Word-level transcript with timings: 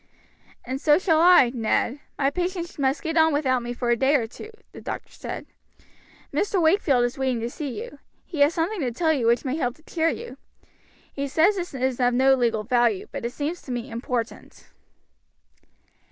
"And 0.65 0.81
so 0.81 0.97
shall 0.97 1.19
I, 1.21 1.51
Ned, 1.53 1.99
my 2.17 2.31
patients 2.31 2.79
must 2.79 3.03
get 3.03 3.17
on 3.17 3.31
without 3.31 3.61
me 3.61 3.71
for 3.71 3.91
a 3.91 3.95
day 3.95 4.15
or 4.15 4.25
two," 4.25 4.49
the 4.71 4.81
doctor 4.81 5.11
said. 5.13 5.45
"Mr. 6.33 6.59
Wakefield 6.59 7.03
is 7.05 7.19
waiting 7.19 7.39
to 7.41 7.51
see 7.51 7.79
you. 7.83 7.99
He 8.25 8.39
has 8.39 8.55
something 8.55 8.81
to 8.81 8.91
tell 8.91 9.13
you 9.13 9.27
which 9.27 9.45
may 9.45 9.57
help 9.57 9.75
to 9.75 9.83
cheer 9.83 10.09
you. 10.09 10.37
He 11.13 11.27
says 11.27 11.55
it 11.59 11.79
is 11.79 11.99
of 11.99 12.15
no 12.15 12.33
legal 12.33 12.63
value, 12.63 13.09
but 13.11 13.25
it 13.25 13.29
seems 13.33 13.61
to 13.61 13.71
me 13.71 13.91
important." 13.91 14.69